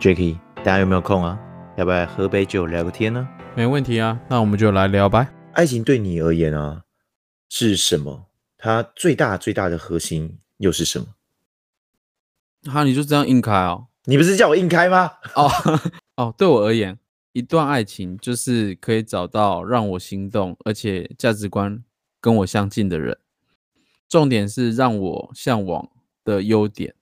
[0.00, 1.36] Jacky，大家有没有空啊？
[1.76, 3.28] 要不要喝杯酒聊个天呢？
[3.56, 5.28] 没问题啊，那我们就来聊吧。
[5.54, 6.84] 爱情对你而言啊，
[7.48, 8.26] 是什么？
[8.56, 11.06] 它最大最大的核心又是什么？
[12.72, 13.88] 哈，你就这样硬开哦？
[14.04, 15.10] 你不是叫我硬开吗？
[15.34, 15.50] 哦
[16.14, 16.96] 哦，对我而言，
[17.32, 21.82] 一段爱情就是可以找到让我心动，而且价值观
[22.20, 23.18] 跟我相近的人。
[24.08, 25.90] 重点是让我向往
[26.24, 26.94] 的优点，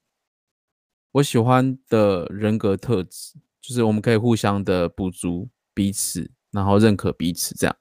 [1.16, 7.74] 我喜欢的人格特质，就是我们可以互相的补足彼此，然后认可彼此，这样。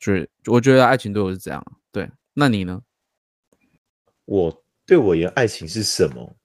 [0.00, 1.64] 就是我觉得爱情对我是这样。
[1.92, 2.82] 对，那你呢？
[4.24, 6.36] 我对我而言，爱情是什么？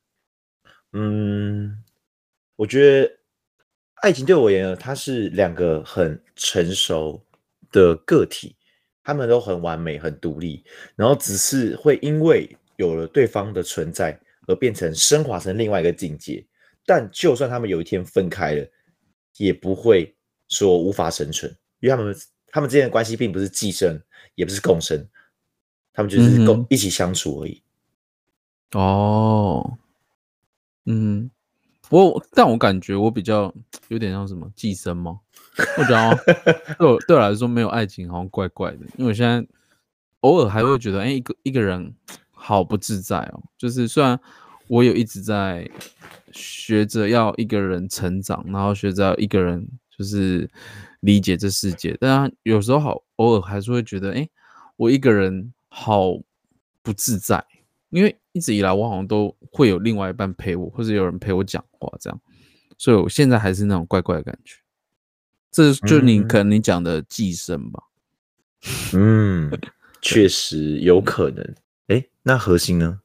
[0.91, 1.84] 嗯，
[2.55, 3.12] 我觉得
[3.96, 7.20] 爱情对我而言，它是两个很成熟
[7.72, 8.55] 的个体。
[9.04, 10.63] 他们都很完美、很独立，
[10.96, 16.46] 然后只是会因为有了对方的存在而变成升华成另外一个境界。
[16.85, 18.68] 但就算他们有一天分开了，
[19.37, 20.15] 也不会
[20.48, 22.15] 说无法生存，因为他们
[22.48, 23.99] 他们之间的关系并不是寄生，
[24.35, 25.07] 也不是共生，
[25.93, 27.62] 他们就是共一起相处而已。
[28.74, 29.77] 哦，
[30.85, 31.30] 嗯。
[31.91, 33.54] 我但我感觉我比较
[33.90, 35.20] 有点像什么寄生吗？
[35.77, 36.15] 我觉得
[36.80, 39.48] 对我对我来说没有爱情好像怪怪的，因为我现在
[40.21, 41.93] 偶尔还会觉得，哎，一个一个人
[42.46, 43.43] 好不自在哦。
[43.57, 44.20] 就是虽然
[44.68, 45.68] 我有一直在
[46.32, 50.48] 学着要一个人成长，然后学着一个人就是
[50.99, 54.29] 理解这世界，但有时候好偶尔还是会觉得，哎，
[54.76, 56.12] 我一个人好
[56.84, 57.43] 不自在。
[57.90, 62.21] 因为一直以来我好像都会有另外一半陪我，或者有人陪我讲话这样，
[62.77, 64.56] 所以我现在还是那种怪怪的感觉。
[65.50, 67.81] 这就你可能你讲的寄生吧？
[68.94, 69.50] 嗯，
[70.02, 71.56] 确实有可能。
[72.28, 73.01] 那核心呢？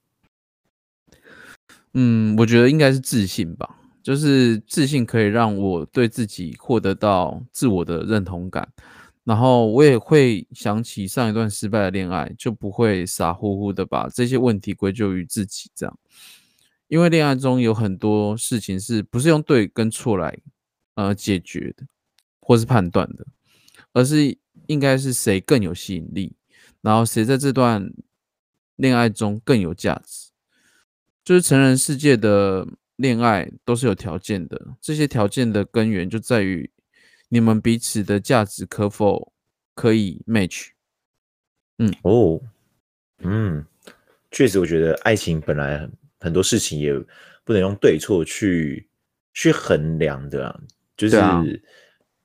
[1.93, 8.67] 嗯，我觉得应该是自信吧，就是自信可以让我对自己获得到自我的认同感。
[9.25, 15.99] 然后我也会想起上一段失败的恋爱，就不会傻乎乎的把这些问题归咎于自己，这样，
[16.89, 20.39] 因为恋爱中有很多事情是不是用对跟错来
[20.95, 21.85] 呃解决的，
[22.41, 23.27] 或是判断的，
[23.93, 26.33] 而是应该是谁更有吸引力，
[26.81, 27.93] 然后谁在这段
[28.81, 30.31] 恋爱中更有价值，
[31.23, 36.71] 就是成人世界的恋爱都是有条件的，这些条件的根源就在于。
[37.33, 39.33] 你们彼此的价值可否
[39.77, 40.71] 可以 match？
[41.79, 42.41] 嗯哦，
[43.19, 43.65] 嗯，
[44.33, 46.93] 确实，我觉得爱情本来很多事情也
[47.45, 48.89] 不能用对错去
[49.33, 50.61] 去衡量的。
[50.97, 51.17] 就是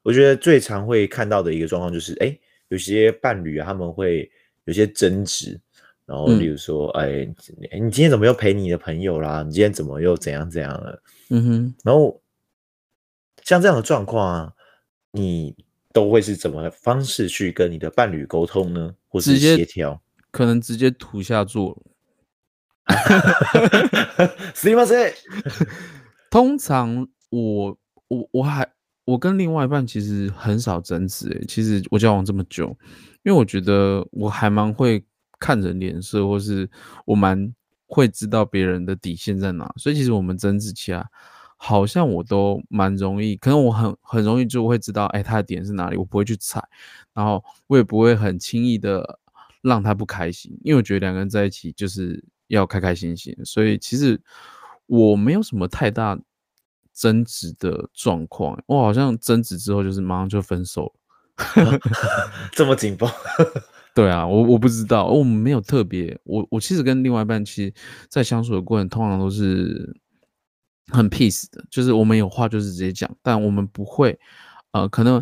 [0.02, 2.36] 我觉得最常会看到的一个状况就是，哎，
[2.70, 4.28] 有些伴侣啊，他们会
[4.64, 5.62] 有些争执，
[6.07, 7.25] 然后例如说，哎，
[7.73, 9.43] 你今天怎么又陪你的朋友啦？
[9.43, 11.03] 你今天怎么又怎样怎样了？
[11.31, 12.21] 嗯哼，然后
[13.45, 14.53] 像这样的状况啊。
[15.13, 15.57] 你
[15.93, 18.95] 都会是怎么方式去跟你的伴侣沟通呢？
[19.09, 20.01] 或是协调？
[20.31, 21.77] 可能直接土下座。
[24.55, 25.15] すみません。
[26.31, 27.77] 通常我
[28.07, 28.73] 我我还
[29.05, 31.45] 我跟另外一半其实很少争执诶。
[31.49, 32.69] 其实我交往这么久，
[33.25, 35.05] 因为我觉得我还蛮会
[35.40, 36.70] 看人脸色，或是
[37.06, 37.54] 我蛮
[37.88, 41.06] 会知道别人的底线在哪，所以其实我们争执起来。
[41.58, 46.62] 好像我都蛮容易，可能我很很容易就会知道，哎，他的点是哪里，我不会去踩，
[47.14, 49.20] 然后我也不会很轻易的
[49.62, 54.20] 让他不开心，因为我觉得两个人在一起就是要开开心心，所以其实
[54.86, 56.20] 我没有什么太大
[56.94, 60.94] 争执的状况，我好像争执之后就是马上就分手
[61.56, 61.80] 了，
[62.52, 63.10] 这么紧绷？
[63.96, 67.74] 对啊，我我不知道，我们没有特别，我我其实跟另外一半其实，
[68.10, 70.00] 在相处的过程通常都是。
[70.90, 74.20] 很 peace 的，就是我们有话就是直接讲，但我们不会，
[74.70, 75.22] 呃，可能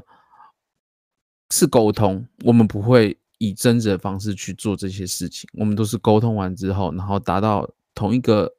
[1.52, 7.66] 是沟通，我们不会以争执的方式去做这些事情，我们都是沟通完之后，然后达到
[7.96, 8.54] 同一个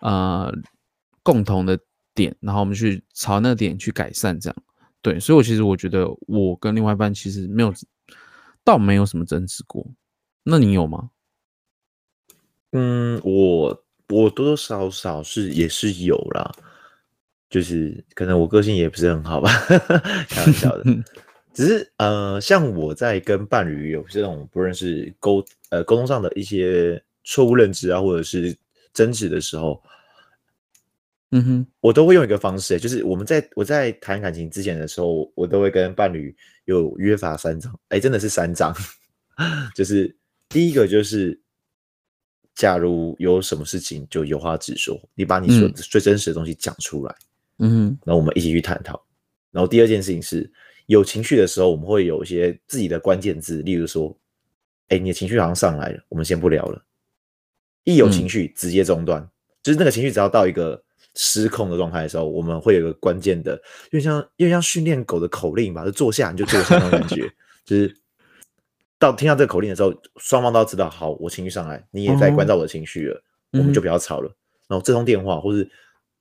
[0.00, 0.52] 呃
[1.22, 1.78] 共同的
[2.16, 4.56] 点，然后我们去朝那个点去改善，这样
[5.00, 7.72] 对，所以我其实我觉得我跟另外一半其实没有，
[8.64, 9.86] 倒没有什么争执过，
[10.42, 11.10] 那你有吗？
[12.72, 13.84] 嗯，我。
[14.12, 16.50] 我多多少少是也是有啦，
[17.48, 19.48] 就是可能我个性也不是很好吧，
[20.28, 20.84] 开玩笑的。
[21.54, 28.52] 只是呃，像我在跟伴侣有这种不认识沟呃沟通上的一些错误认知啊，或者是
[28.92, 29.80] 争执的时候，
[31.30, 36.34] 嗯哼，我都会用一个方式，就是我们在我在谈感情之前的时候，我都会跟伴侣
[36.64, 38.74] 有约法三章，哎，真的是三章，
[39.74, 40.16] 就是
[40.48, 41.40] 第一个就是。
[42.56, 47.14] 假如有什么事情，就有话直说，你把你说最真实的东西讲出来。
[47.58, 49.02] 嗯然后我们一起去探讨。
[49.50, 50.50] 然后第二件事情是，
[50.84, 54.14] 有情绪的时候，我们会有一些自己的关键字，例如说，
[54.88, 56.84] 哎，你的情绪好像上来了，我们先不聊了。
[57.84, 59.26] 一有情绪直接中断，
[59.62, 60.82] 就是那个情绪只要到一个
[61.14, 63.54] 失控的状态的时候，我们会有一个关键的，
[63.90, 67.30] 因为像因为像训练狗的口令吧，就坐下你就坐下那种感觉，
[67.64, 67.96] 就是
[68.98, 73.22] 到听到这个口令的时候，双方都要知道，好，我情绪上来，你也在关照我的情绪了，
[73.52, 74.30] 我们就不要吵了。
[74.68, 75.68] 然后这通电话或是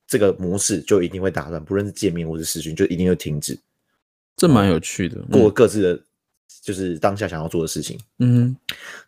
[0.08, 3.60] 这个模式就一定会打断，不论是见面或是视讯，就一定会停止，
[4.36, 5.22] 这蛮有趣的。
[5.32, 6.04] 过各自的
[6.64, 8.00] 就是当下想要做的事情。
[8.18, 8.56] 嗯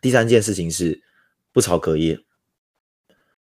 [0.00, 1.02] 第三件事情是
[1.50, 2.20] 不吵隔夜，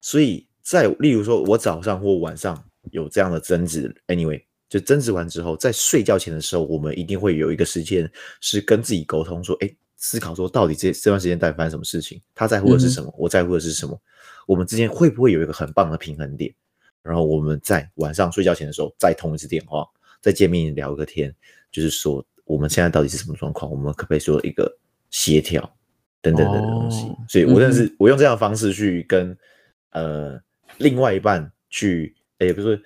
[0.00, 14.00] 所以在例如说我早上或晚上有这样的争执，anyway，就争执完之后，在睡觉前的时候，我们一定会有一个时间是跟自己沟通，说，哎，思考说到底这这段时间到底发生什么事情，他在乎的是什么，我在乎的是什么，
[14.46, 16.52] 我们之间会不会有一个很棒的平衡点？
[17.02, 19.86] 然后我们在晚上睡觉前的时候再通一次电话，
[20.22, 21.34] 再见面聊个天，
[21.70, 24.74] 就是说我们现在到底是什么状况，我们可不可以做一个
[25.10, 25.62] 协调
[26.22, 27.02] 等等等的东西？
[27.06, 29.36] 哦所以我认识、我用这样的方式去跟
[29.90, 30.40] 呃
[30.78, 32.82] 另外一半去，也不是说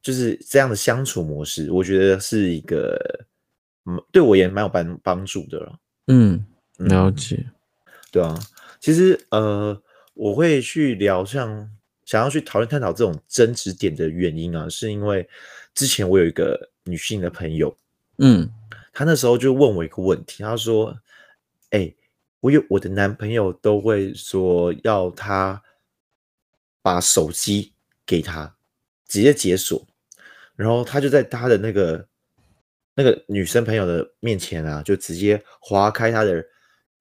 [0.00, 2.98] 就是这样的相处模式，我觉得是一个
[3.86, 5.78] 嗯对我也蛮有帮帮助的了。
[6.06, 6.44] 嗯，
[6.78, 7.44] 嗯了解。
[8.10, 8.38] 对啊，
[8.80, 9.80] 其实呃，
[10.14, 11.70] 我会去聊像
[12.04, 15.28] 想要去讨论探讨这种争执点的原因啊，是因为
[15.74, 17.74] 之前我有一个女性的朋友，
[18.18, 18.50] 嗯
[18.92, 20.94] 她那时候就问我一个问题，她说
[21.70, 21.94] ：“哎、
[22.40, 25.62] 我有我的男朋友都会说要他
[26.82, 27.72] 把手机
[28.04, 28.54] 给他，
[29.06, 29.86] 直接解锁，
[30.56, 32.06] 然后他就在他的那个
[32.94, 36.44] 那个女生朋友的面前啊，就直接划开他的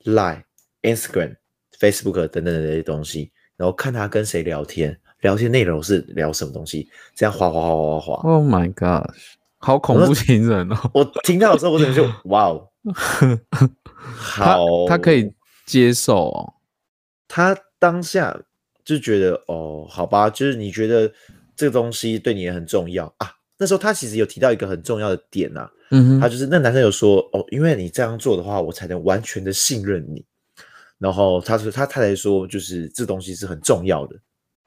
[0.06, 0.44] Line、
[0.83, 1.36] Instagram、
[1.80, 8.30] Facebook 等等的这些东西，然后看他跟谁聊天，聊天内容是聊什么东西，这样划划划划划。
[8.30, 10.92] ，Oh my gosh，好恐怖情人哦。
[10.94, 12.69] 我听到的时候，我整个就 哇哦，
[14.36, 15.33] 他好，他可以
[15.66, 16.54] 接受哦。
[17.28, 18.42] 他当下
[18.83, 21.12] 就觉得哦，好吧，就是你觉得
[21.56, 23.31] 这个东西对你也很重要啊。
[23.57, 30.25] 那时候他其实有提到一个很重要的点呐、嗯哼，他就是那男生有说哦，因为你这样做的话，我才能完全的信任你。
[30.98, 34.16] 然后他说他太太说，就是这东西是很重要的。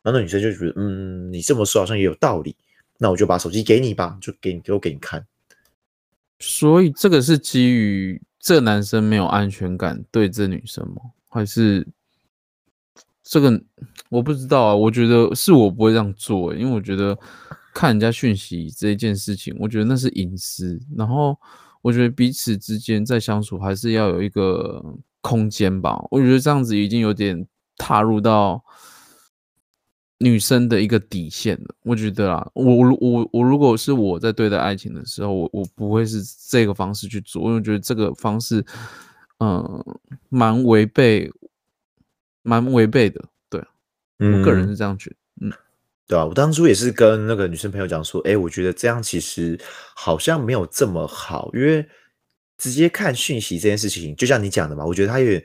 [0.03, 2.55] 然后那女生就觉得，嗯，你这么说好像也有道理，
[2.99, 5.25] 那我就把手机给你吧，就给你给我给你看。
[6.41, 10.97] 所以这个是基于这男生没有安全感对这女生吗？
[11.31, 11.87] 还是
[13.25, 13.61] 这个
[14.11, 14.75] 我不知道啊？
[14.75, 17.19] 我觉得是我不会这样做、因为我觉得
[17.73, 20.79] 看人家讯息这一件事情，我觉得那是隐私。
[20.95, 21.35] 然后
[21.81, 24.85] 我觉得彼此之间在相处还是要有一个
[25.23, 25.99] 空间吧。
[26.11, 27.47] 我觉得这样子已经有点
[27.79, 28.63] 踏入到
[30.19, 31.75] 女生的一个底线了。
[31.83, 38.65] 我觉得啦，我我我如果是我在对待爱情的时候，我我不会是这个方式去做，因为我觉得这个方式，
[39.39, 39.85] 嗯，
[40.29, 41.31] 蛮违背，
[42.45, 43.21] 蛮违背的。
[43.51, 43.61] 对
[44.21, 45.17] 嗯我个人是这样觉得。
[45.41, 45.53] 嗯。
[46.07, 49.59] 对啊，我当初也是跟那个女生朋友讲说，哎，我觉得这样其实
[49.97, 51.85] 好像没有这么好，因为
[52.59, 55.45] 直接看讯息这件事情，就像你讲的嘛，我觉得他有点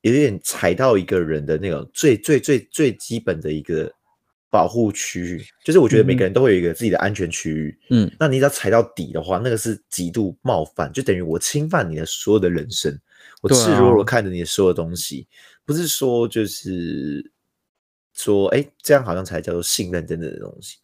[0.00, 3.92] 有点踩到一个人的那个最最最最基本的一个
[4.48, 8.10] 保护区域，就是我觉得每个人都会有一个自己的安全区域，嗯。
[8.18, 12.98] 那你只要踩到底的话，那个是极度冒犯，就等于我侵犯你的所有的人生，
[13.42, 15.28] 我赤裸裸看着你的所有东西，
[15.70, 17.32] 不是说就是
[18.12, 20.78] 说，哎，这样好像才叫做信任等等的东西。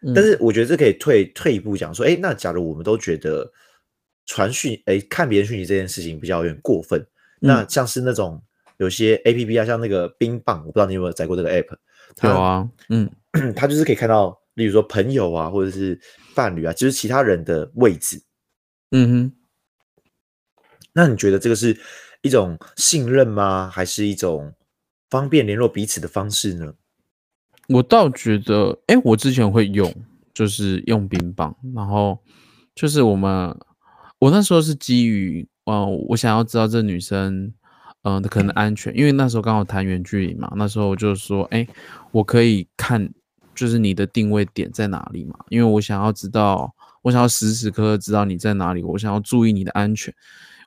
[0.00, 3.46] 嗯，但是我觉得这可以退退一步讲说，哎，那假如我们都觉得
[4.24, 7.06] 传讯，哎，看别人讯息这件事情比较有点过分，
[7.38, 8.42] 那像是那种
[8.78, 11.76] 有些 A P P 啊，像那个冰棒，我不知道你有没有载过这个 App，
[12.16, 13.10] 它有啊，嗯
[13.54, 16.00] 它就是可以看到，例如说朋友啊，或者是
[16.34, 18.22] 伴侣啊，就是其他人的位置。
[18.92, 19.32] 嗯哼。
[20.92, 21.78] 那你觉得这个是
[22.22, 23.68] 一种信任吗？
[23.72, 24.52] 还是一种
[25.08, 26.74] 方便联络彼此的方式呢？
[27.68, 29.94] 我倒觉得，哎、我之前会用，
[30.34, 32.18] 就是用冰棒，然后
[32.74, 33.56] 就是我们，
[34.18, 37.54] 我那时候是基于，呃，我想要知道这女生，
[38.02, 41.66] 嗯、的可能安全，因为那时候刚好谈远距离嘛，那时候我就说，哎、
[42.10, 43.08] 我可以看，
[43.54, 50.12] 就是你的定位点在哪里嘛，因为我想要知道，我想要时时刻刻知道你在哪里，我想要注意你的安全，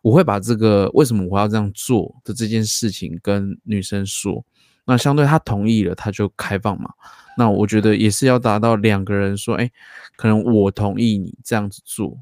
[0.04, 4.46] 我会把这个为什么我要这样做的这件事情跟女生说。
[4.86, 6.92] 那相对她同意了，她就开放嘛。
[7.38, 9.72] 那我觉得也是要达到两个人说，哎，
[10.18, 12.16] 可能我同意你这样子做，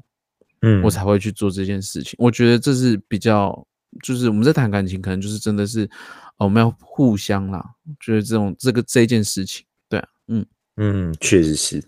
[0.62, 2.14] 嗯我才会去做这件事情。
[2.18, 3.66] 我觉得这是比较，
[4.02, 5.80] 就是我们在谈感情，可能就是真的是，
[6.38, 7.62] 呃我们要互相啦。
[7.98, 10.46] 就是这种这个这件事情，对啊，嗯
[10.76, 11.82] 嗯，确实是。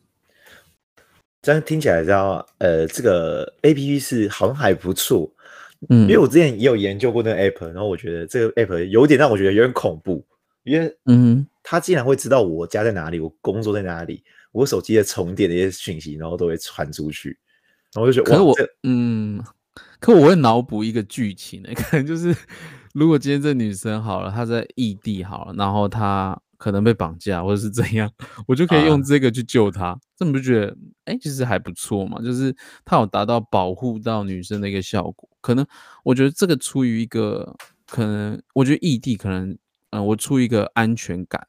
[1.41, 5.31] 这样听起来，知道呃，这个 A P P 是好像还不错，
[5.89, 10.25] 嗯，因为我之前也有研究过那个 App，然后我觉得这个 App 有点让我觉得有点恐怖，
[10.65, 14.23] 因为嗯，他竟然会知道我家在哪里，我工作在哪里，
[14.53, 17.39] 我手机的充电的一些讯息，然后都会传出去，
[17.93, 19.43] 然后我就觉得，可是我嗯，
[20.01, 22.35] 可我会脑补一个剧情呢、 可能就是
[22.93, 28.11] 如果今天这女生好了，她在异地好了，然后她可能被绑架或者是怎样，
[28.47, 32.21] 我就可以用啊这个去救她，这你不觉得哎、其实还不错嘛？
[32.23, 35.29] 就是它有达到保护到女生的一个效果。
[35.41, 35.67] 可能
[36.03, 37.55] 我觉得这个出于一个
[37.87, 39.57] 可能，我觉得异地可能，
[39.91, 41.47] 嗯、我出于一个安全感。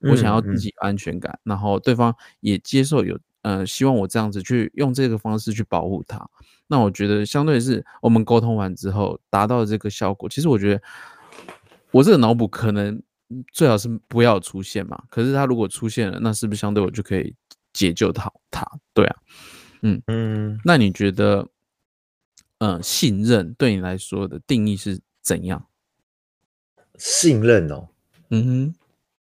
[0.00, 6.28] 我想要嗯嗯自己安全感，然后对方也接受有呃，希望我这样子去用这个方式去保护他。
[6.66, 10.82] 那我觉得相对是我们沟通完之后达到这个效果，其实我觉得
[11.92, 13.02] 我这个脑补可能嗯
[13.52, 15.04] 最好是不要出现嘛。
[15.10, 17.34] 可是他如果出现了，那是不是相对我就可以
[17.72, 18.32] 解救他？
[18.50, 18.64] 他
[18.94, 19.16] 对啊，
[19.82, 21.48] 嗯嗯，那你觉得，
[22.58, 25.66] 嗯、信任对你来说的定义是怎样？
[26.96, 27.88] 信任哦，
[28.30, 28.74] 嗯哼，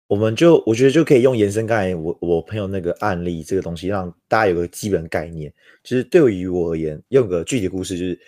[0.08, 5.52] 我们就我觉得就可以用延伸刚才我我朋友那个案例这个东西，让大家有个基本概念。
[5.82, 8.20] 就是对于我而言，用个具体故事，就是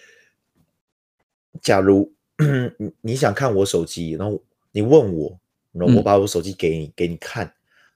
[1.60, 2.10] 假如
[2.78, 5.38] 你你想看我手机，然后你问我，
[5.74, 7.52] 然后我嗯把我手机给你，给你看，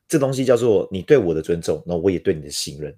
[0.06, 2.94] 这东西叫做你对我的尊重，然后我也对你的信任，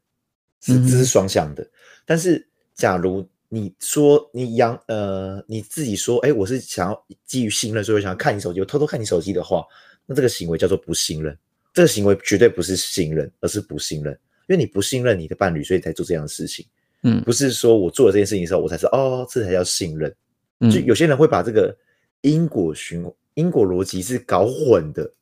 [0.61, 1.65] 是这是双向的。
[2.05, 2.45] 但是
[2.75, 9.65] 假如你说你养呃你自己说，哎，我是想要基于信任，所以我想要看你手机，我偷偷看你手机的话，
[10.07, 11.37] 那这个行为叫做不信任。
[11.73, 14.13] 这个行为绝对不是信任，而是不信任，
[14.49, 16.67] 因为你不信任你的伴侣，所以才做这样的事情。
[17.03, 20.13] 嗯不是说我做了这件事情的时候，我才是哦，这才叫信任。
[20.59, 21.77] 嗯就有些人会把这个
[22.23, 25.13] 因果循因果逻辑是搞混的。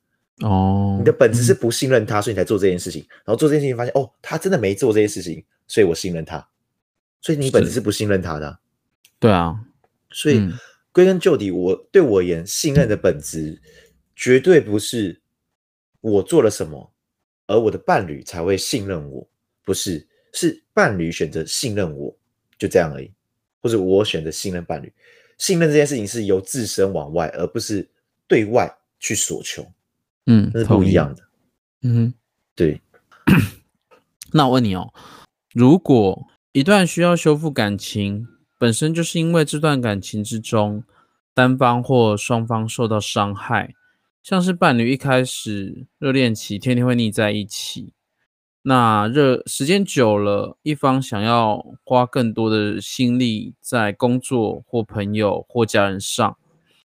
[0.41, 6.47] 哦，你的本质是不信任他，所以你才做这件事情，然后做这件事情发现哦，他真的没做这件事情，所以我信任他，
[7.21, 8.59] 所以你本质是是不信任他的啊、
[9.19, 9.59] 对啊，
[10.11, 10.53] 所以嗯。
[10.91, 13.61] 归根究底，我对我而言，信任的本质
[14.15, 15.21] 绝对不是
[16.01, 16.91] 我做了什么，
[17.45, 19.25] 而我的伴侣才会信任我，
[19.63, 22.13] 不是，是伴侣选择信任我，
[22.57, 23.13] 就这样而已，
[23.61, 24.91] 或者我选择信任伴侣。
[25.37, 27.87] 信任这件事情是由自身往外，而不是
[28.29, 29.69] 对外去索求，
[30.27, 31.23] 嗯，那是不一样的。
[31.81, 32.13] 嗯。
[32.55, 32.81] 对，
[34.33, 34.93] 那我问你哦，
[35.53, 40.83] 如果一段需要修复感情，本身就是因为这段感情之中，
[41.33, 43.73] 单方或双方受到伤害，
[44.21, 47.93] 像是伴侣一开始热恋期天天会腻在一起，
[48.63, 56.37] 那热时间久了，一方想要花更多的心力在工作或朋友或家人上，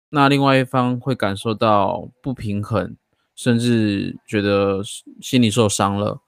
[0.10, 2.96] 那另外一方会感受到不平衡，
[3.36, 4.82] 甚至觉得
[5.22, 6.20] 心里受伤了。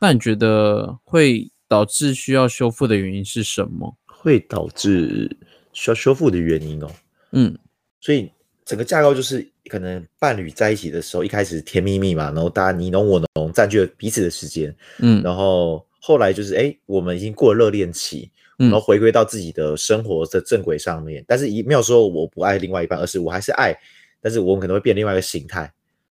[0.00, 3.96] 那你觉得会导致需要修复的原因是什么？
[4.06, 5.36] 会导致
[5.72, 6.90] 需要修复的原因哦。
[7.32, 7.56] 嗯
[8.00, 8.30] 所以
[8.64, 18.80] 整个架构就是可能伴侣在一起的时候，一开始甜蜜蜜嘛，然后大家你侬我侬，占据了彼此的时间，嗯然后后来就是哎，我们已经过了热恋期，然后嗯。
[18.80, 23.74] 回归到自己的生活的正轨上面，但是一没有说我不爱另外一半，而是我还是爱，
[24.20, 25.72] 但是我们可能会变另外一个形态，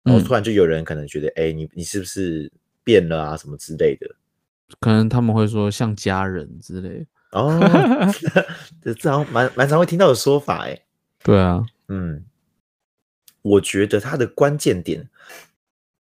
[0.03, 0.25] 然后嗯。
[0.25, 2.51] 突然就有人可能觉得，哎，你你是不是
[2.83, 4.09] 变了啊，什么之类的。
[4.81, 7.07] 可能他们会说像家人之类的。
[7.33, 7.59] 哦，
[8.83, 10.79] 这这好像蛮蛮常会听到的说法，哎，
[11.23, 12.25] 对啊，嗯，
[13.43, 15.09] 我觉得它的关键点，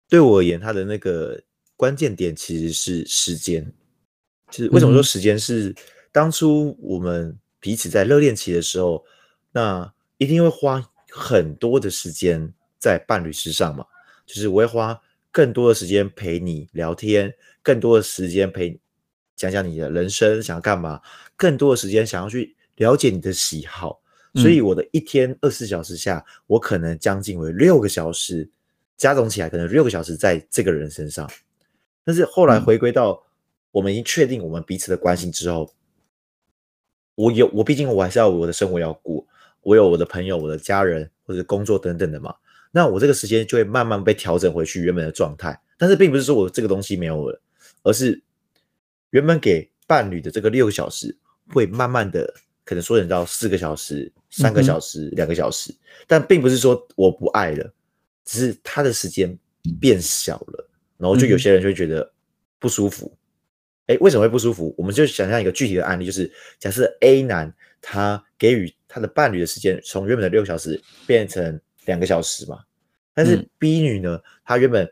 [0.10, 1.42] 对我而言，它的那个
[1.78, 3.72] 关键点其实是时间。
[4.50, 5.04] 就是为什么说嗯。
[5.04, 5.74] 时间是
[6.14, 9.04] 当初我们彼此在热恋期的时候，
[9.52, 13.86] 那一定会花很多的时间在伴侣身上嘛？
[14.26, 15.02] 就是我会花
[15.32, 18.80] 更多的时间陪你聊天，更多的时间陪
[19.36, 21.02] 讲讲你的人生想要干嘛，
[21.36, 24.00] 更多的时间想要去了解你的喜好。
[24.36, 28.50] 所以我的一天二十四小时下，我可能将近为六个小时，
[28.98, 31.30] 加总起来可能六个小时在这个人身上。
[32.04, 33.22] 但是后来嗯回归到
[33.72, 35.72] 我们已经确定我们彼此的关系之后，
[37.16, 39.26] 我有我毕竟我还是要我的生活要过，
[39.62, 42.34] 我有我的朋友、我的家人或者工作等等的嘛。
[42.72, 45.60] 那我这个时间就会慢慢被调整回去原本的状态。
[45.78, 47.42] 但是并不是说我这个东西没有了，
[47.84, 48.22] 而是
[49.12, 51.16] 原本给伴侣的这个六个小时，
[51.50, 55.74] 会慢慢的可能缩减到四个小时、三个小时、两个小时。
[56.08, 57.72] 但并不是说我不爱了，
[58.26, 59.38] 只是他的时间
[59.80, 60.68] 变小了，
[60.98, 62.12] 然后就有些人就会觉得
[62.60, 63.12] 不舒服。
[63.88, 64.74] 哎，为什么会不舒服？
[64.78, 72.60] 我们就想象一个具体的案例，就是假设 A 男他给予他的伴侣的时间从原本的六个小时变成两个小时嘛，
[73.14, 73.50] 但是嗯。
[73.60, 74.90] B 女呢，她原本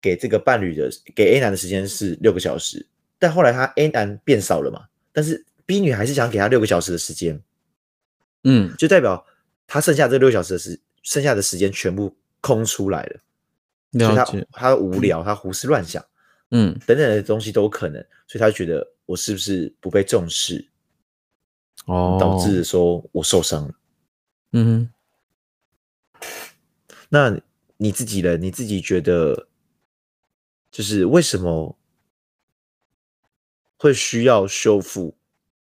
[0.00, 2.86] 给这个伴侣的给 A 男的时间是六个小时，
[3.18, 7.40] 但后来他 A 男变少了嘛，但是 B 女还是想给他六个小时的时间，
[8.44, 9.24] 嗯，就代表
[9.66, 13.20] 他剩下这六小时的时，剩下的时间全部空出来了，
[13.92, 16.02] 所以他他无聊，他胡思乱想
[16.50, 20.68] 嗯等等的东西都有可能，所以他觉得我是不是不被重视，
[21.86, 23.74] 哦，导致说我受伤了。
[24.52, 24.90] 嗯
[26.16, 26.20] 哼，
[27.08, 27.40] 那
[27.76, 28.36] 你自己呢？
[28.36, 29.48] 你自己觉得，
[30.70, 31.76] 就是为什么
[33.76, 35.16] 会需要修复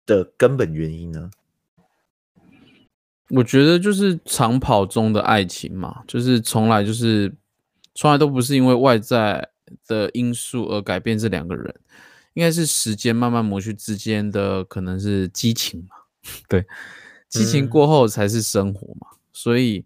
[0.06, 1.30] 的根本原因呢？
[3.30, 7.34] 我觉得就是长跑中的爱情嘛，就是从来就是
[7.92, 9.50] 从来都不是因为外在
[9.86, 11.74] 的因素而改变这两个人，
[12.34, 15.96] 应该是时间慢慢磨去之间的可能是激情嘛，
[16.48, 16.66] 对，
[17.28, 19.84] 激情嗯过后才是生活嘛，所以，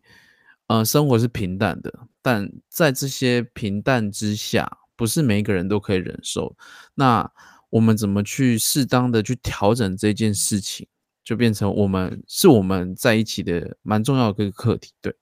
[0.66, 6.56] 呃，生活是平淡的，但在这些平淡之下，不是每一个人都可以忍受。
[6.94, 7.30] 那
[7.70, 10.86] 我们怎么去适当的去调整这件事情，
[11.22, 14.92] 就变成我们是我们在一起的蛮重要的一个课题。
[15.00, 15.14] 对，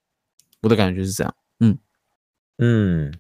[0.62, 1.34] 我的感觉是这样。
[1.60, 1.78] 嗯
[2.56, 3.14] 嗯，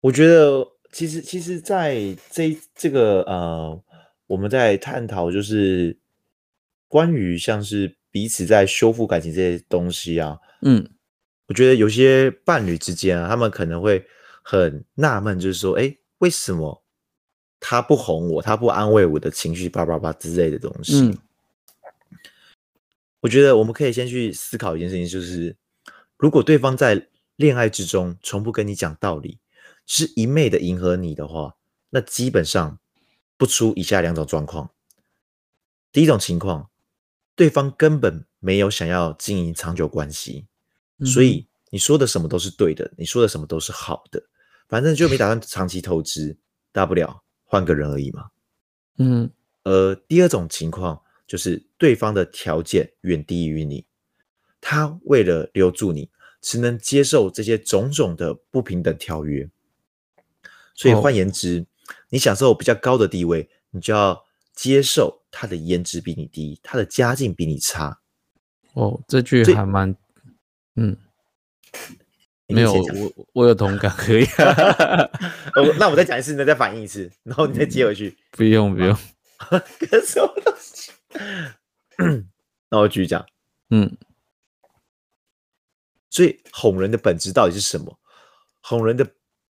[0.00, 3.82] 我觉得其实其实，在这这个呃，
[4.26, 5.98] 我们在探讨就是
[6.88, 10.88] 关于像是彼此在修复感情这些东西啊，嗯
[11.46, 14.06] 我觉得有些伴侣之间啊，他们可能会
[14.42, 16.82] 很纳闷，就是说，哎，为什么
[17.58, 21.00] 他不哄我，他不安慰我的情绪，叭叭叭之类的东西。
[21.00, 21.18] 嗯
[23.22, 25.54] 我觉得我们可以先去思考一件事情，就是
[26.16, 29.38] 如果对方在恋爱之中从不跟你讲道理，
[29.92, 31.56] 是一昧的迎合你的话，
[31.88, 32.78] 那基本上
[33.36, 34.70] 不出以下两种状况。
[35.90, 36.70] 第一种情况，
[37.34, 40.46] 对方根本没有想要经营长久关系，
[41.04, 44.22] 所以你说的什么都是对的，你说的什么都是好的，
[44.68, 46.38] 反正就没打算长期投资，
[46.70, 48.30] 大不了换个人而已嘛。
[48.98, 49.28] 嗯
[49.64, 53.84] 而第二种情况就是对方的条件远低于你，
[54.60, 56.08] 他为了留住你，
[56.40, 59.50] 只能接受这些种种的不平等条约。
[60.80, 61.66] 所以哦换言之，
[62.08, 68.00] 你享受比较高的地位，你就要接受他的颜值比你低，他的家境比你差。
[68.72, 69.94] 哦，这句还蛮
[70.76, 70.96] 嗯，
[72.46, 74.24] 没有我我有同感，可以，
[75.54, 78.16] 哦，那我再讲一次，你再反应一次，然后你再接回去。
[78.30, 78.96] 不用不用，
[79.78, 80.92] 跟什么东西？
[82.70, 83.22] 那我继续讲。
[83.68, 83.98] 嗯
[86.08, 88.00] 所以哄人的本质到底是什么？
[88.62, 89.06] 哄人的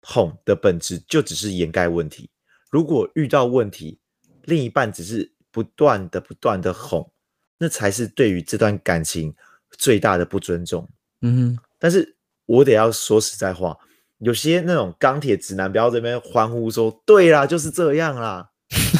[0.03, 2.29] 哄的本质就只是掩盖问题。
[2.71, 3.99] 如果遇到问题，
[4.45, 7.11] 另一半只是不断的、不断的哄，
[7.59, 9.35] 那才是对于这段感情
[9.79, 10.89] 最大的不尊重。
[11.21, 13.77] 嗯哼但是我得要说实在话，
[14.19, 18.51] 有些那种钢铁直男不要这边欢呼说“对啦，就是这样啦”，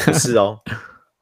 [0.05, 0.61] 不是哦，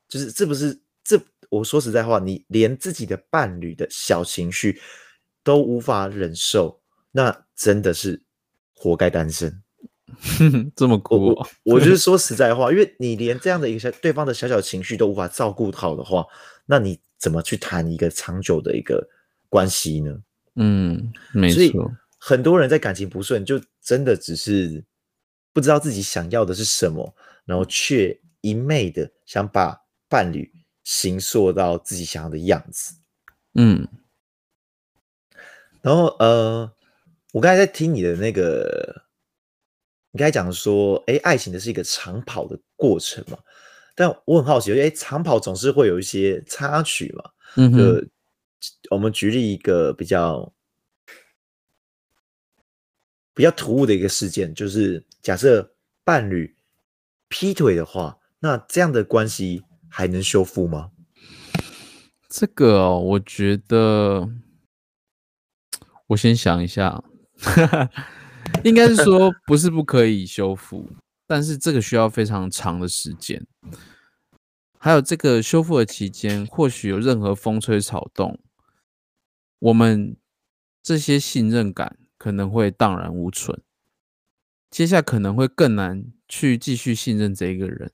[0.08, 1.20] 就是这不是这。
[1.48, 4.80] 我说实在话，你连自己的伴侣的小情绪
[5.42, 8.22] 都无法忍受，那真的是
[8.72, 9.62] 活该单身。
[10.38, 16.24] 哼哼，这么我酷、我哦， 我就是说实在话，因为你连这样的一个小对方的小小情绪都无法照顾好的话，
[16.66, 19.06] 那你怎么去谈一个长久的一个
[19.48, 20.16] 关系呢？
[20.56, 24.84] 嗯，没错，很多人在感情不顺，就真的只是
[25.52, 30.50] 不知道自己想要的是什么，然后却一昧的想把伴侣
[30.84, 32.94] 形塑到自己想要的样子。
[33.54, 33.86] 嗯
[35.82, 36.70] 然后呃，
[37.32, 39.02] 我刚才在听你的那个，
[40.12, 43.38] 你刚才讲说，哎，爱情的是一个长跑的过程嘛，
[43.94, 48.10] 但我很好奇，哎，长跑总是会有一些插曲嘛，嗯
[48.90, 50.52] 我们举例一个比较
[53.32, 56.54] 比较突兀的一个事件，就是假设伴侣
[57.28, 60.90] 劈腿的话，那这样的关系还能修复吗？
[62.28, 64.28] 这个哦，我觉得
[66.08, 67.02] 我先想一下，
[68.64, 70.88] 应该是说不是不可以修复，
[71.26, 73.46] 但是这个需要非常长的时间。
[74.78, 78.38] 还有这个修复的期间，或许有任何风吹草动，
[79.58, 80.16] 我们
[80.82, 83.60] 这些信任感可能会荡然无存，
[84.70, 87.92] 接下来可能会更难去继续信任这一个人。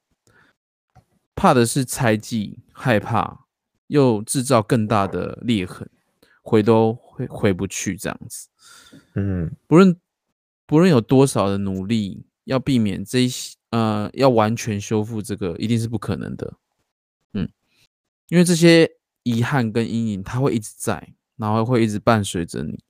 [1.35, 3.47] 怕的是猜忌、害怕，
[3.89, 5.91] 又制造更大的裂痕，
[6.41, 8.49] 回都回回不去这样子。
[9.15, 9.95] 嗯不论
[10.67, 16.55] 不论有多少的努力，要避免这一些呃，要完全修复这个，一定是不可能的。
[17.33, 17.49] 嗯，
[18.29, 18.91] 因为这些
[19.23, 22.83] 遗憾跟阴影，它会一直在，然后会一直伴随着你。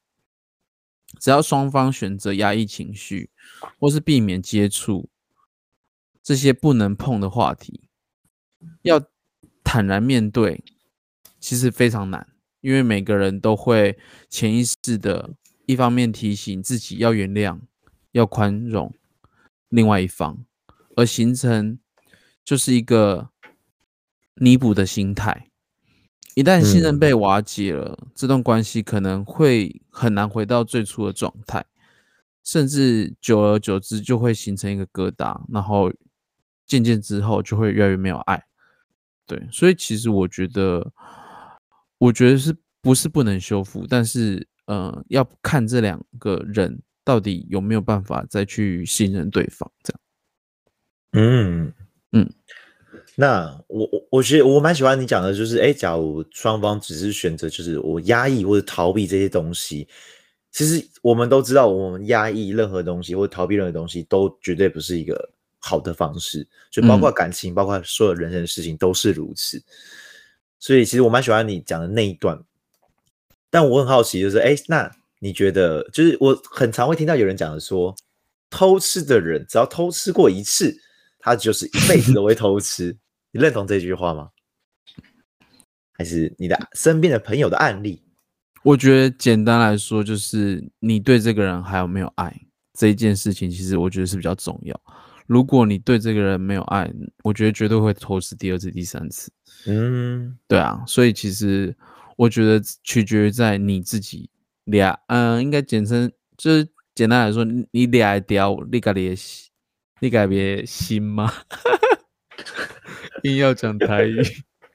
[1.20, 3.30] 只要双方选择压抑情绪，
[3.78, 5.08] 或是避免接触，
[6.22, 7.88] 这些不能碰的话题，
[8.82, 9.00] 要
[9.62, 10.62] 坦然面对，
[11.38, 12.28] 其实非常难，
[12.60, 15.34] 因为每个人都会潜意识的，
[15.66, 17.60] 一方面提醒自己要原谅、
[18.12, 18.94] 要宽容
[19.68, 20.44] 另外一方，
[20.96, 21.78] 而形成
[22.44, 23.30] 就是一个
[24.34, 25.50] 弥补的心态。
[26.34, 31.64] 一旦信任被瓦解了，这段关系可能会很难回到最初的状态，
[32.44, 35.90] 甚至久而久之就会形成一个疙瘩，然后
[36.66, 38.44] 渐渐之后就会越来越没有爱。
[39.26, 40.92] 对，所以其实我觉得，
[41.98, 50.00] 我觉得是不是不能修复，但是呃，要看这两个人到底有没有办法再去信任对方，这样。
[51.12, 51.72] 嗯
[52.12, 52.30] 嗯。
[53.18, 59.88] 那我我我觉得我蛮喜欢你讲的，就是哎，假如双方只是选择就是我压抑或者逃避这些东西，
[60.50, 66.46] 其实我们都知道，我们压抑任何东西或者逃避任何东西，都绝对不是一个好的方式。
[66.70, 69.62] 就包括感情，包括所有人生的事情都是如此。
[70.58, 72.38] 所以其实我蛮喜欢你讲的那一段。
[73.56, 77.96] 但我很好奇，就是哎，那你觉得，就是我很常会听到有人讲的说，
[78.50, 80.78] 偷吃的人只要偷吃过一次，
[81.18, 82.94] 他就是一辈子都会偷吃。
[83.32, 84.28] 你认同这句话吗？
[85.94, 88.02] 还是你的身边的朋友的案例？
[88.62, 92.38] 我觉得简单来说，就是你对这个人还有没有爱
[92.74, 94.78] 这一件事情，其实我觉得是比较重要。
[95.26, 96.92] 如果你对这个人没有爱，
[97.24, 99.32] 我觉得绝对会偷吃第二次、第三次。
[99.66, 101.74] 嗯，对啊，所以其实
[102.16, 104.30] 我觉得取决于在你自己
[104.64, 109.50] 俩，嗯，应该简称就是简单来说，你俩屌，你改别心，
[110.00, 111.32] 你改别心吗？
[113.22, 114.22] 硬要讲台语，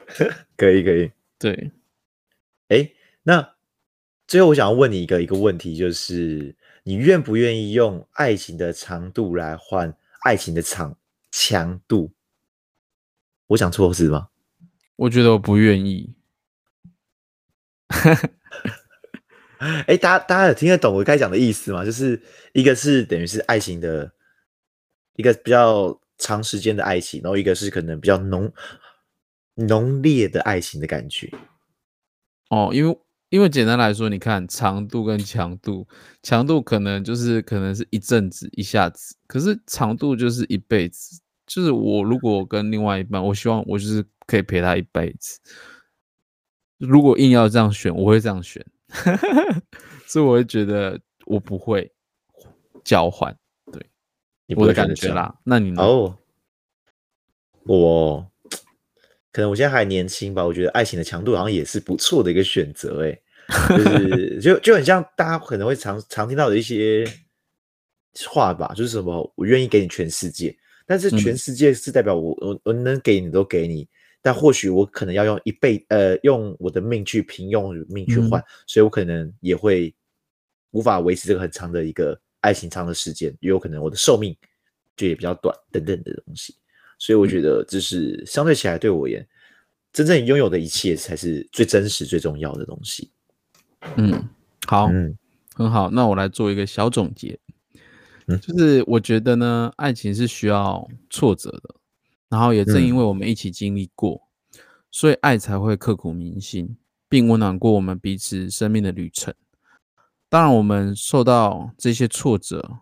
[0.58, 1.12] 可以可以。
[1.40, 1.72] 对，
[2.68, 2.92] 哎，
[3.24, 3.56] 那
[4.28, 10.98] 最后我想要问你一个一个问题，就是你愿不愿意用爱情的长度来换爱情的长
[11.32, 12.12] 强度？
[13.48, 14.30] 我讲错是吗？
[14.96, 16.14] 我觉得我不愿意。
[19.88, 21.86] 哎，大家大家有听得懂我该讲的意思吗？
[21.86, 22.22] 就是
[22.54, 24.12] 一个是等于是爱情的
[25.16, 26.00] 一个比较。
[26.24, 28.54] 长时间的爱情，然后一个是可能比较浓
[29.56, 31.28] 浓烈的爱情的感觉。
[32.52, 32.96] 哦，因为
[33.30, 35.88] 因为简单来说，你看长度跟强度，
[36.22, 41.20] 强度可能就是可能是一阵子一下子，可是长度就是一辈子。
[41.48, 45.40] 就是我如果跟另外一半，我希望我就是可以陪他一辈子。
[46.82, 48.66] 如果硬要这样选，我会这样选，
[50.08, 51.92] 所以我会觉得我不会
[52.84, 53.36] 交换。
[53.72, 53.86] 对
[54.56, 55.84] 我的感觉啦，那你呢？
[55.84, 56.18] 哦，
[57.66, 58.28] 我
[59.32, 63.22] 可能我现在还年轻吧，我觉得爱情的强度好像也是不错的一个选择，哎，
[63.70, 67.06] 就是 就就很像大家可能会常常听到的一些
[68.28, 70.54] 话吧，就是什么我愿意给你全世界，
[70.86, 73.88] 但是全世界是代表我我我能给你都给你，
[74.22, 79.94] 但或许我可能要用一辈呃用我的命去平用命去换，所以我可能也会
[80.72, 82.20] 无法维持这个很长的一个。
[82.42, 84.36] 爱情长的时间，也有可能我的寿命
[84.98, 86.56] 就也比较短，等等的东西。
[86.98, 89.24] 所以我觉得，这是相对起来对我而言，
[89.94, 93.12] 真正拥有的一切才是最真实、最重要的东西。
[93.96, 94.28] 嗯，
[94.66, 95.16] 好，嗯，
[95.54, 95.92] 很好。
[95.92, 97.38] 那我来做一个小总结。
[98.26, 101.76] 嗯，就是我觉得呢，爱情是需要挫折的，
[102.32, 104.30] 然后也正因为我们一起经历过，
[104.90, 106.78] 所以爱才会刻骨铭心，
[107.10, 109.36] 并温暖过我们彼此生命的旅程。
[110.30, 112.80] 当然，我们受到这些挫折、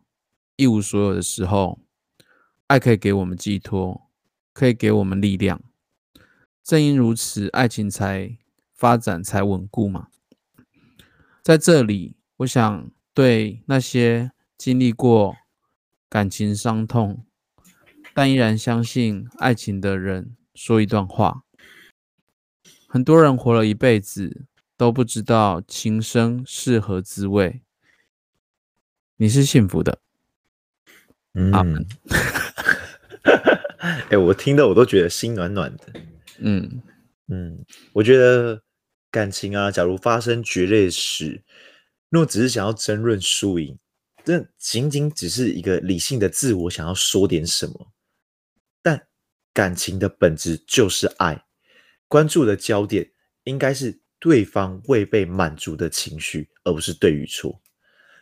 [0.56, 1.80] 一无所有的时候，
[2.68, 4.04] 爱可以给我们寄托，
[4.54, 5.60] 可以给我们力量。
[6.64, 8.38] 正因如此，爱情才
[8.76, 10.10] 发展才稳固嘛。
[11.42, 15.36] 在这里，我想对那些经历过
[16.08, 17.26] 感情伤痛，
[18.14, 21.44] 但依然相信爱情的人说一段话：
[22.88, 24.46] 很多人活了一辈子。
[24.80, 27.60] 都不知道情生是何滋味，
[29.18, 30.00] 你是幸福的。
[31.34, 31.86] 嗯，
[34.10, 36.00] 哎，我听的我都觉得心暖暖的。
[36.38, 36.82] 嗯
[37.28, 38.64] 嗯，我觉得
[39.12, 41.44] 感情啊，假如发生决裂时，
[42.08, 43.78] 若只是想要争论输赢，
[44.24, 47.92] 这仅仅只是一个理性的自我想要说点什么。
[49.60, 51.44] 感情的本质就是爱，
[52.08, 53.12] 关注的焦点
[53.44, 54.00] 应该是。
[54.22, 57.62] 对方未被满足的情绪，而不是对与错。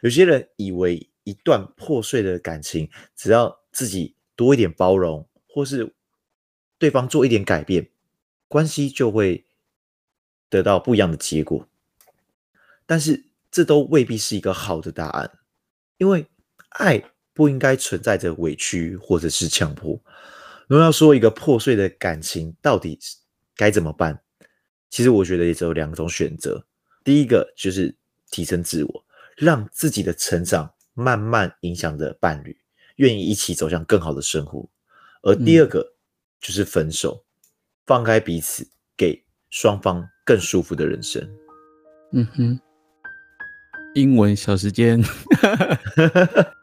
[0.01, 5.95] 有些人以为一段破碎的感情，只要自己多一点包容，或是
[6.77, 7.89] 对方做一点改变，
[8.47, 9.43] 关系就会
[10.51, 11.67] 得到不一样的结果。
[12.85, 15.39] 但是这都未必是一个好的答案，
[15.97, 16.27] 因为
[16.69, 19.99] 爱不应该存在着委屈或者是强迫，
[20.67, 22.99] 如果要说一个破碎的感情到底
[23.55, 24.21] 该怎么办，
[24.89, 26.65] 其实我觉得也只有两种选择。
[27.03, 27.95] 第一个就是
[28.31, 29.05] 提升自我，
[29.37, 32.55] 让自己的成长慢慢影响着伴侣，
[32.97, 34.69] 愿意一起走向更好的生活。
[35.23, 35.93] 而第二个
[36.41, 37.23] 就是分手，
[37.85, 41.25] 放开彼此，给双方更舒服的人生。
[42.11, 42.59] 嗯哼。
[43.97, 45.01] 英文小时间。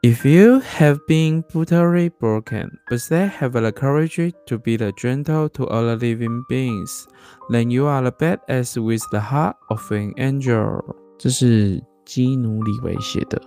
[0.03, 5.49] if you have been brutally broken, but still have the courage to be the gentle
[5.49, 7.07] to all living beings,
[7.51, 10.81] then you are the best as with the heart of an angel。
[11.19, 13.43] 这是基努里维写的。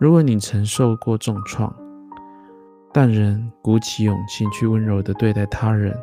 [0.00, 1.72] 如果你曾受过重创，
[2.92, 5.96] 但仍鼓起勇气去温柔的对待他人，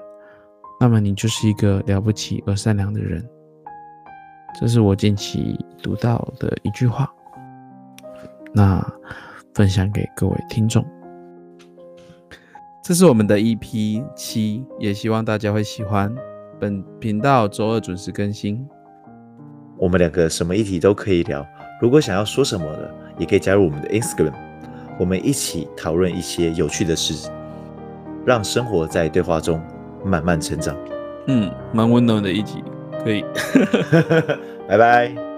[0.80, 3.28] 那么你就是一个了不起而善良的人。
[4.58, 7.12] 这是我近期读到的一句话，
[8.54, 8.82] 那
[9.54, 10.86] 分享给各位听众。
[12.82, 16.14] 这是我们的 EP 七，也希望大家会喜欢。
[16.58, 18.66] 本频道周二准时更新。
[19.78, 21.46] 我们两个什么议题都可以聊，
[21.82, 24.34] 如果想要说什么的，也可以加入我们的 Instagram，
[24.98, 27.30] 我们一起讨论一些有趣的事，
[28.26, 29.62] 让生活在对话中
[30.06, 30.74] 慢慢成长。
[31.28, 32.64] 嗯，蛮温暖的一集。
[33.06, 33.24] 可以，
[34.68, 35.35] 拜拜。